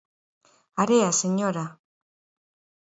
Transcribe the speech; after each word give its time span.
¡Area, 0.83 1.09
señora! 1.21 1.65